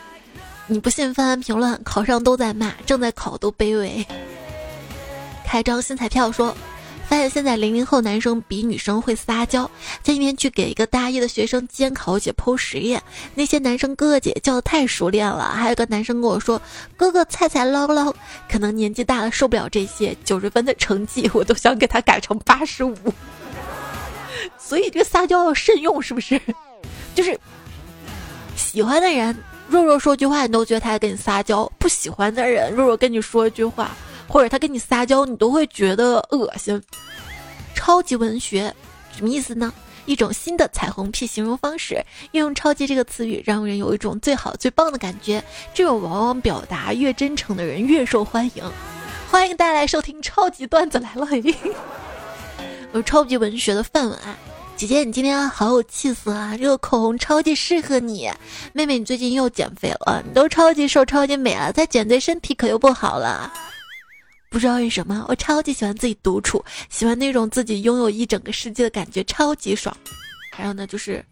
[0.67, 1.13] 你不信？
[1.13, 4.07] 翻翻评论，考上都在骂，正在考都卑微。
[5.45, 6.57] 开张新彩票说，
[7.13, 9.71] 发现现在零零后男生比女生会撒娇。
[10.03, 13.03] 前几天去给一个大一的学生监考解剖实验，
[13.35, 15.51] 那些男生哥哥姐叫的太熟练了。
[15.51, 16.59] 还有个男生跟我说
[16.97, 18.11] ：“哥哥菜菜捞捞。”
[18.51, 22.97] 可能年纪大了受不了这些，九十分的成绩我都想给他改成八十五。
[24.57, 26.41] 所以这个撒娇要慎用，是不是？
[27.15, 27.39] 就是
[28.57, 29.37] 喜欢的人。
[29.69, 33.91] 弱弱说句话，你都觉得他在跟你撒娇；不喜欢的人，弱弱跟你说一句话，
[34.33, 36.83] 或者他跟你撒娇，你都会觉得恶心。
[37.75, 38.75] 超级文学
[39.15, 39.71] 什么意思呢？
[40.07, 45.45] 一种新的彩虹屁形容方式，运用“超级”这个词语，让人有一种最好最棒的感觉。
[45.75, 48.65] 这种往往表达越真诚的人越受欢迎。
[49.31, 51.29] 欢迎大家来收听超级段子来了，
[52.95, 54.35] 有超级文学的范文啊。
[54.77, 56.57] 姐姐，你今天好有气色啊！
[56.57, 58.31] 这个口红超级适合你。
[58.73, 63.53] 妹妹，你最近又减肥了，你都超级瘦、超级美了，再减对身体可又不好了。
[64.53, 69.97] 不知道为什么，我超级喜欢自己独处，喜欢那种自己拥有一整个世界的感觉，超级爽。
[70.55, 71.25] 还有呢，就是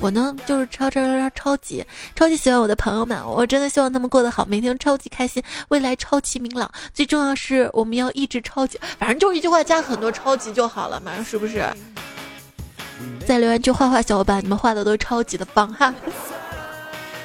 [0.00, 1.84] 我呢，就是超超超超级
[2.16, 6.68] 超级喜欢我的朋友们，我真的希望他们过得好，每天超级开心，未来超级明朗。
[6.94, 11.62] 最重要是，我们要一直超级，反正就一句话加很多超级就好了嘛，是不是？
[13.26, 15.94] 在留言区画画小伙伴，你们画的都超级的棒哈。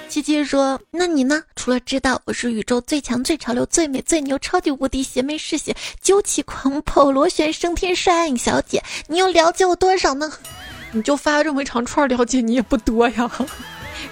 [0.09, 1.43] 七七说：“那你呢？
[1.55, 10.31] 除了知道我是宇宙最强、最潮流、最美、最牛、超级无敌邪魅嗜血、究极狂跑、螺旋升天帅影小姐，你又了解我多少呢？
[10.91, 13.29] 你就发这么一长串，了解你也不多呀。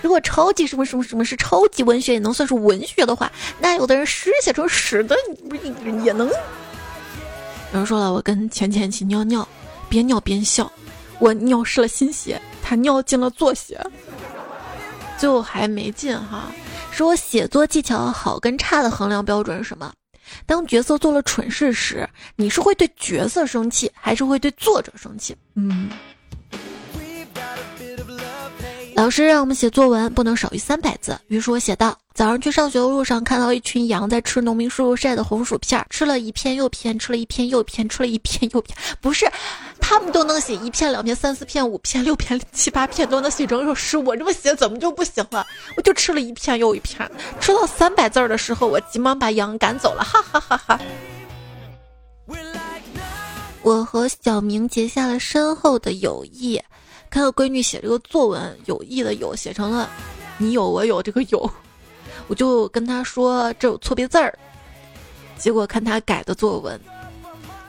[0.01, 5.15] 如果超级什么什么什么是超级文学也能算是文学的话，那有的人诗写成屎的，
[5.49, 6.27] 不也能？
[6.27, 9.47] 有人说了，我跟钱钱一起尿尿，
[9.87, 10.69] 边尿边笑，
[11.19, 13.79] 我尿湿了新鞋，他尿进了左鞋。”
[15.17, 16.51] 最后还没进哈，
[16.91, 19.91] 说写作技巧好跟差的衡量标准是什么？
[20.45, 25.35] 当角色做了蠢事时，你是会对角色生气，还是会对作者生气？
[25.55, 25.89] 嗯。
[28.95, 38.75] 老师让我们写作文不能少于三百字，于是我写道：早上去上学的路上，看到一群羊在吃农民叔叔晒的红薯片，吃了一片又片，吃了一片又片，吃了一片又片。
[39.01, 39.29] 不是，
[39.81, 43.97] 他们都能写一片、两片、三四片、五片、六片、七八片，都能写成首诗。
[43.97, 45.45] 我这么写怎么就不行了？
[45.75, 46.97] 我就吃了一片又一片，
[47.41, 50.79] 吃到三百字的时候，我急忙把羊赶走了，哈哈哈哈。
[53.61, 56.57] 我和小明结下了深厚的友谊。
[57.15, 59.89] 他的闺女写这个作文，有意的有写成了
[60.37, 61.49] “你有我有”这个有，
[62.27, 64.37] 我就跟她说这有错别字儿。
[65.37, 66.77] 结果看她改的作文，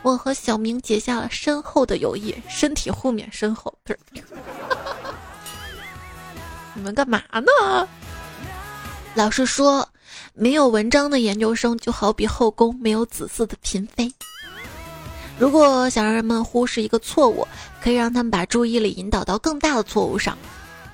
[0.02, 3.98] 我和小明结下了深厚的友谊，身体后面深厚，不是？
[6.74, 7.88] 你们干嘛呢？
[9.14, 9.88] 老师说，
[10.34, 14.12] 没有文章的研究生就好比后宫没有子嗣的嫔妃。
[15.38, 17.46] 如果想让人们忽视一个错误，
[17.80, 20.36] 可以让他们把注意力引导到更大的错误上。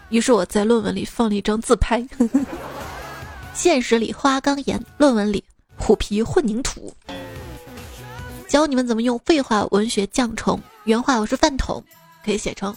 [0.08, 2.06] 于是我在论文里放了一张自拍，
[3.54, 5.42] 现实里花岗岩，论文里
[5.76, 6.92] 虎皮混凝土。
[8.48, 10.60] 教你们怎么用废话文学降虫。
[10.84, 11.82] 原话我是饭桶，
[12.24, 12.74] 可以写成：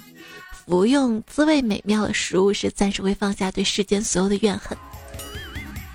[0.52, 4.78] 服用滋味美妙的食物时，暂时会放下对世间所有的怨恨。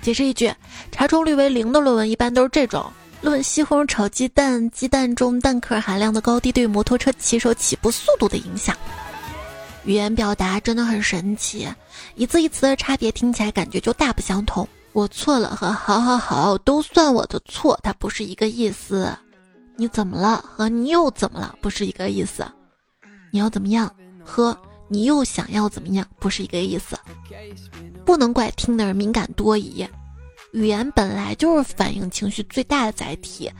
[0.01, 0.53] 解释一句：
[0.91, 2.91] 查重率为零的论文一般都是这种。
[3.21, 8.75] 论西红柿炒鸡蛋，鸡蛋中蛋壳含量的高低对摩托车骑手起步速度的影响。
[9.85, 11.67] 语言表达真的很神奇，
[12.15, 14.67] 一字一词的差别听起来感觉就大不相同。
[14.93, 19.15] 我错了和好好好都算我的错，它不是一个意思。
[19.77, 22.45] 你怎么了和你又怎么了不是一个意思。
[23.31, 23.89] 你要怎么样
[24.25, 24.55] 和
[24.87, 26.97] 你又想要怎么样不是一个意思。
[28.03, 29.87] 不能怪听的人敏感多疑。
[30.53, 33.51] 语言本来就是反映情绪最大的载体，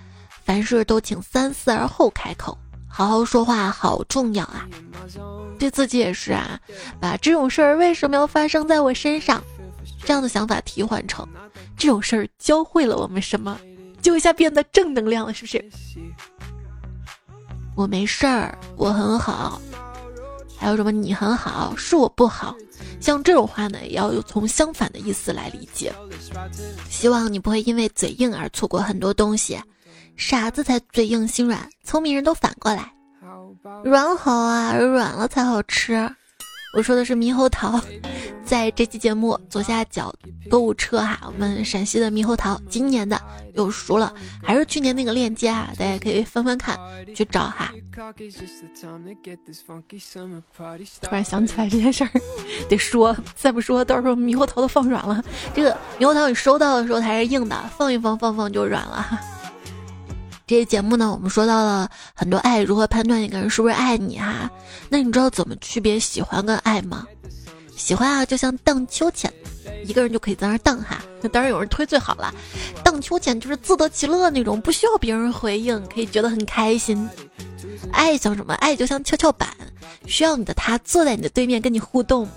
[0.43, 4.67] 凡事都请三思而后开口，好好说话好重要啊！
[5.57, 6.59] 对自己也是啊，
[6.99, 9.41] 把这种事儿为什么要发生在我身上
[10.03, 11.27] 这样的想法替换成
[11.77, 13.57] 这种事儿教会了我们什么，
[14.01, 15.63] 就一下变得正能量了，是不是？
[17.75, 19.61] 我没事儿，我很好。
[20.61, 20.91] 还有什么？
[20.91, 22.55] 你很好，是我不好。
[22.99, 25.91] 像这种话呢，也要有从相反的意思来理解。
[26.87, 29.59] 希望你不会因为嘴硬而错过很多东西。
[30.17, 32.93] 傻子才嘴硬心软，聪明人都反过来。
[33.83, 36.07] 软好啊，软了才好吃。
[36.77, 37.81] 我说的是猕猴桃，
[38.51, 40.13] 在这期节目左下角
[40.49, 43.17] 购物车哈，我们陕西的猕猴桃今年的
[43.53, 46.77] 又熟了，还是去年那个链接哈，大家可以翻翻看，
[47.15, 47.71] 去找哈。
[51.01, 52.11] 突然想起来这件事儿，
[52.67, 55.23] 得说，再不说到时候猕猴桃都放软了。
[55.53, 59.17] 这个猕猴桃你收到的时候它是硬的，放一放放放就软了。
[60.45, 64.51] 这期节目呢，我们说到了很多爱如何判断一个人是不是爱你哈？
[64.89, 67.07] 那你知道怎么区别喜欢跟爱吗？
[67.81, 69.33] 喜欢啊，就像荡秋千，
[69.83, 71.03] 一个人就可以在那荡哈。
[71.19, 72.31] 那当然有人推最好了，
[72.83, 77.09] 荡秋千就是自得其乐那种，不需要别人回应，可以觉得很开心。
[77.91, 78.53] 爱像什么？
[78.55, 79.49] 爱就像跷跷板，
[80.05, 82.29] 需要你的他坐在你的对面跟你互动，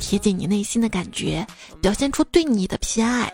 [0.00, 1.46] 贴近你内心的感觉，
[1.80, 3.32] 表现出对你的偏爱。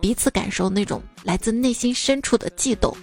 [0.00, 2.94] 彼此感受那种来自内心深处的悸动，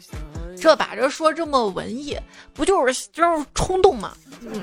[0.59, 2.15] 这把这说这么文艺，
[2.53, 4.13] 不就是就是冲动吗？
[4.41, 4.61] 嗯。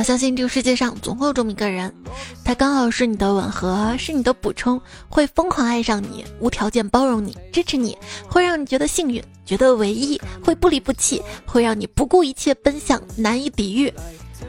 [0.00, 1.94] 要相信这个世界上总会有这么一个人，
[2.42, 4.80] 他刚好是你的吻合，是你的补充，
[5.10, 7.94] 会疯狂爱上你，无条件包容你，支持你，
[8.26, 13.92] 会让你觉得幸运，觉得唯一，会不离不弃，会让你不顾一切奔向，难以抵御。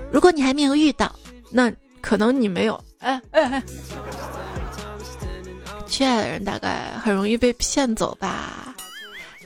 [0.09, 1.13] 如果你还没有遇到，
[1.51, 2.81] 那可能你没有。
[2.99, 3.63] 哎哎哎。
[5.85, 8.73] 缺爱的人大概很容易被骗走吧。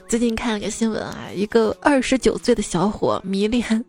[0.08, 3.84] 最近看了个新闻啊，一个二十九岁的小伙迷恋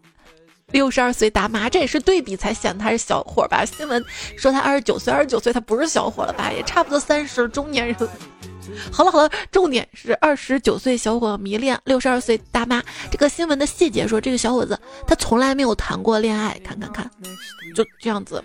[0.74, 3.64] 六十二岁大妈，这也是对比才显得他是小伙吧？
[3.64, 4.04] 新闻
[4.38, 6.52] 说他二十九岁，二十九岁他不是小伙了吧？
[6.52, 7.96] 也差不多三十中年人。
[8.92, 12.84] 好了好了，重点是二十九岁小伙迷恋六十二岁大妈。
[13.12, 17.10] 这个新闻的细节说，这个小伙子他从来没有谈过恋爱，看看看，
[17.76, 18.44] 就这样子，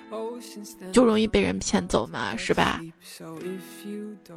[0.93, 2.81] 就容易被人骗走嘛，是吧？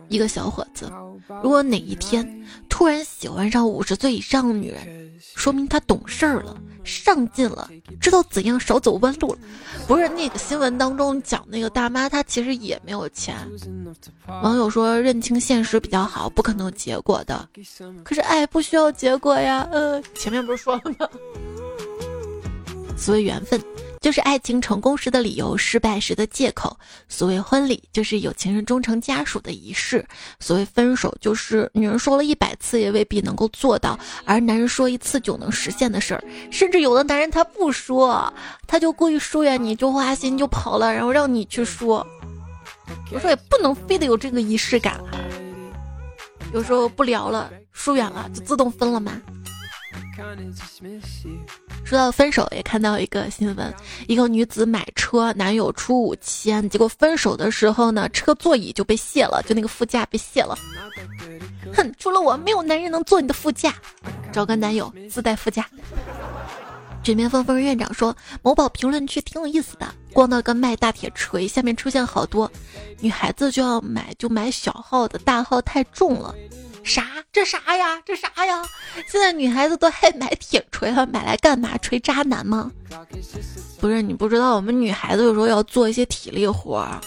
[0.10, 0.92] 一个小伙子，
[1.42, 7.70] 如果哪一天突然喜欢上五十岁以上的女人，说明他懂事儿了，上进了，
[8.00, 9.40] 知道怎样少走弯路了。
[9.88, 13.36] 不是那个新闻当中讲那个大妈，她其实也没有钱。
[14.28, 17.48] 网友说认清现实比较好，不可能有结果的。
[18.04, 21.08] 可是爱不需要结果呀，呃，前面不是说了吗？
[22.98, 23.62] 所谓缘分。
[24.02, 26.78] 就是爱情成功时的理由，失败时的借口。
[27.10, 30.00] 所谓婚礼，就是有情人终成家属的仪式；
[30.40, 36.24] 所谓分手，就是女人说了一百次也未必能够做到，而男人说一次就能实现的事儿。
[36.52, 38.32] 甚至有的男人他不说，
[38.68, 42.06] 他就故意疏远你，就花心就跑了，然后让你去说。
[43.12, 45.15] 我说也不能非得有这个仪式感啊。
[46.56, 49.22] 有时候不聊了，疏远了，就自动分了吗？
[51.84, 53.74] 说到分手，也看到一个新闻：
[54.08, 60.58] 一个女子买车，男友出五千，结果分手的时候呢，车座椅就被卸了，就那个副驾被卸了。
[61.76, 63.74] 哼，除了我，没有男人能坐你的副驾，
[64.32, 65.68] 找个男友自带副驾。
[67.06, 72.52] 卷边风风院长说，某宝评论区挺有意思的，逛到个卖大铁锤，下面出现好多
[73.00, 76.34] 女孩子就要买，就买小号的，大号太重了。
[76.84, 77.24] 啥？
[77.32, 78.02] 这啥呀？
[78.04, 78.64] 这啥呀？
[79.08, 81.78] 现在女孩子都爱买铁锤了，买来干嘛？
[81.78, 82.72] 锤渣男吗？
[83.80, 87.00] 不是，你不知道，我们女孩子有时候要做一些体力活儿，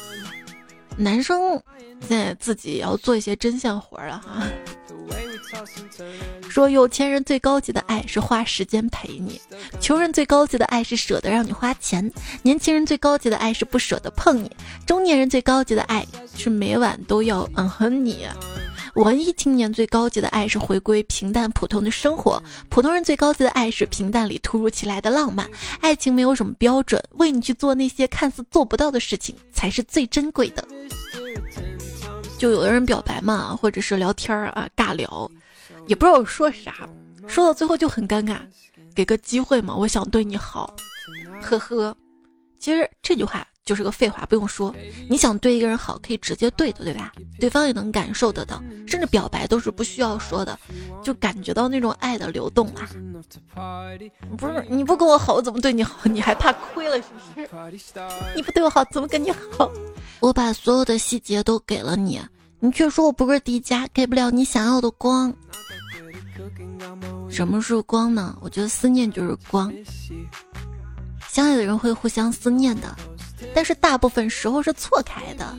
[0.98, 1.62] 男生
[2.00, 4.46] 现在自己也要做一些针线活了哈。
[6.50, 9.40] 说有钱人最高级的爱是花时间陪你，
[9.80, 14.50] 穷人最高级的爱是舍得让你花钱，年轻人最高级的爱是不舍得碰你，
[14.84, 18.26] 中年人最高级的爱是每晚都要嗯哼你。
[18.98, 25.48] 文艺青年最高级的爱是回归平淡普通的生活，普通人最高级的爱是平淡里突如其来的浪漫。
[25.80, 30.66] 爱情没有什么标准，为你去做那些看似做不到的事情才是最珍贵的。
[32.38, 35.30] 就有的人表白嘛，或者是聊天儿啊，尬聊，
[35.86, 36.88] 也不知道说啥，
[37.28, 38.38] 说到最后就很尴尬。
[38.96, 40.74] 给个机会嘛，我想对你好，
[41.40, 41.96] 呵呵。
[42.58, 43.46] 其实这句话。
[43.68, 44.74] 就是个废话，不用说。
[45.10, 47.12] 你想对一个人好，可以直接对的，对吧？
[47.38, 50.58] 对方也能感受得到，甚至表白都是不需要说的，
[51.02, 52.88] 就感觉到那种爱的流动啊。
[54.38, 55.98] 不是你不跟我好，我怎么对你好？
[56.04, 57.02] 你还怕亏了是
[57.34, 57.46] 不是？
[58.34, 59.70] 你不对我好，怎么跟你好？
[60.20, 62.18] 我把所有的细节都给了你，
[62.60, 65.30] 你却说我不是迪迦，给不了你想要的光。
[67.28, 68.34] 什么是光呢？
[68.40, 69.70] 我觉得思念就是光。
[71.28, 72.96] 相爱的人会互相思念的。
[73.54, 75.56] 但是大部分时候是错开的，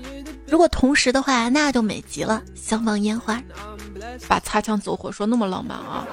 [0.47, 2.41] 如果同时的话，那就美极了。
[2.55, 3.41] 相放烟花，
[4.27, 6.07] 把擦枪走火说那么浪漫啊！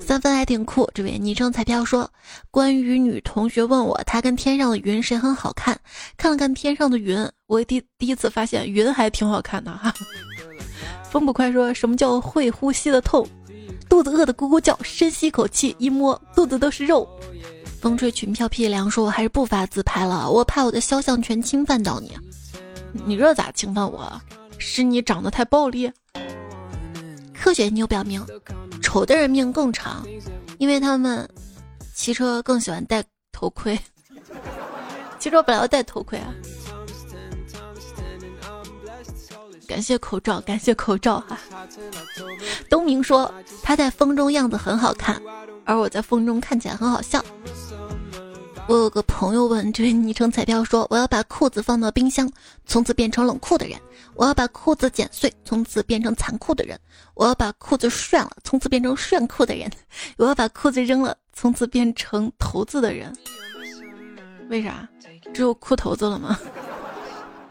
[0.00, 0.90] 三分还挺酷。
[0.94, 2.10] 这位昵称彩票说，
[2.50, 5.78] 关于女同学问我，她跟天上的云谁很好看？
[6.16, 9.92] 看了看天上的云，我第第一次发现云还挺好看的哈。
[11.10, 13.26] 风不快说什么叫会呼吸的痛？
[13.88, 17.08] 肚子饿的咕咕叫，深吸一口气，一摸肚子都是肉。
[17.80, 22.16] 风吹裙飘屁凉，说我还是不发自拍了，我怕我的肖像权侵犯到你。
[23.06, 24.20] 你这咋侵犯我？
[24.58, 25.90] 是你长得太暴力？
[27.32, 28.22] 科学研究表明，
[28.82, 30.06] 丑的人命更长，
[30.58, 31.26] 因为他们
[31.94, 33.02] 骑车更喜欢戴
[33.32, 33.78] 头盔。
[35.18, 36.34] 骑车本来要戴头盔啊。
[39.66, 41.38] 感谢口罩，感谢口罩哈。
[42.68, 45.18] 东明说他在风中样子很好看，
[45.64, 47.24] 而我在风中看起来很好笑。
[48.70, 52.30] 我有个朋友问这位昵称彩票说：“我要把裤子放到冰箱，
[52.66, 53.76] 从此变成冷酷的人；
[54.14, 56.78] 我要把裤子剪碎，从此变成残酷的人；
[57.14, 59.68] 我要把裤子涮了，从此变成炫酷的人；
[60.16, 63.12] 我要把裤子扔了，从此变成头子的人。
[64.50, 64.88] 为啥？
[65.34, 66.38] 只有裤头子了吗？”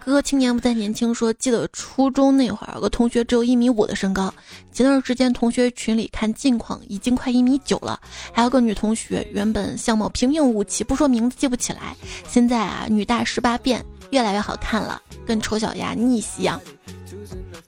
[0.04, 1.14] 哥，青年不再年轻。
[1.14, 4.34] 说记得初中那会儿，有个同学只有一米五的身高。
[4.72, 8.00] 前段时间同学群里看近况，已经快一米九了。
[8.34, 11.96] 还有个女同学，原本相貌平平无奇，不说名字记不起来。
[12.28, 16.60] 现在啊，女大十八变，越来越好看了，跟丑小鸭逆袭一样。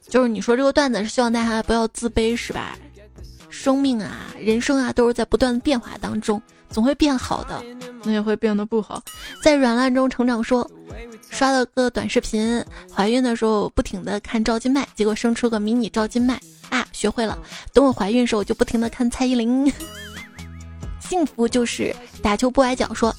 [0.08, 2.76] 就是你说这个段子是希望大家不要自卑，是吧？
[3.50, 6.40] 生命啊，人生啊，都是在不断的变化当中，
[6.72, 7.62] 总会变好的，
[8.02, 9.00] 那也会变得不好。
[9.42, 10.42] 在软烂中成长。
[10.42, 10.68] 说。
[11.30, 12.62] 刷了个短视频，
[12.94, 17.38] 怀孕的时候不停的看赵今麦，结果生出个迷你赵今麦啊，学会了。
[17.72, 19.72] 等我怀孕时候，我就不停的看蔡依林。
[21.00, 22.92] 幸福就是打球不崴脚。
[22.92, 23.14] 说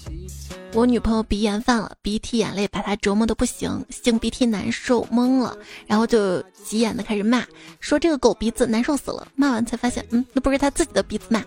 [0.73, 7.43] 我女朋友鼻炎犯了，鼻涕眼泪把她折磨的不行，擤鼻涕难受懵了，然后就急眼的开始骂，
[7.79, 9.27] 说这个狗鼻子难受死了。
[9.35, 11.43] 骂完才发现，嗯，那不是她自己的鼻子吗？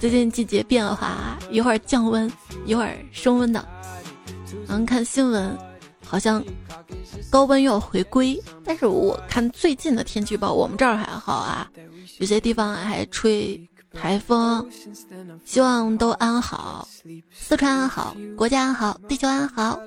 [0.00, 2.32] 最近季节变化，一会儿降温，
[2.64, 3.62] 一会儿升温的。
[4.66, 5.54] 然后，看新闻，
[6.06, 6.42] 好像
[7.28, 11.70] 高温又要回归，但是我看最近的天气预报，我们这儿还好啊，
[12.18, 13.60] 有些地方还吹。
[13.92, 14.64] 台风，
[15.44, 16.86] 希望都安好，
[17.32, 19.80] 四川安好，国家安好，地球安好，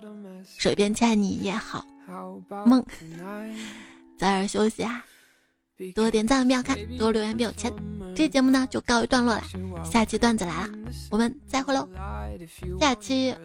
[0.58, 1.86] 水边亲爱你也好，
[2.66, 2.84] 梦，
[4.18, 5.02] 早点休息啊，
[5.92, 7.74] 多点赞不要看，多留言不有钱。
[8.16, 9.44] 这节目呢就告一段落了，
[9.84, 10.70] 下期段子来了，
[11.10, 11.88] 我们再会喽。
[12.80, 13.36] 下期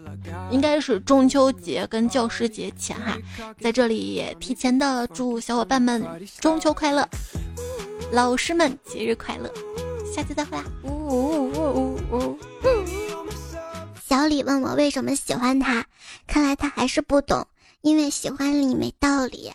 [0.50, 3.16] 应该是中秋节跟教师节前哈，
[3.60, 6.04] 在这里也提前的祝小伙伴们
[6.38, 7.08] 中秋快乐，
[8.12, 9.50] 老师们节日快乐。
[10.14, 10.64] 下期再会啦！
[10.82, 12.38] 呜呜呜呜呜！
[14.04, 15.86] 小李问我为什么喜欢他，
[16.26, 17.46] 看来他还是不懂，
[17.82, 19.50] 因为喜欢你没道理。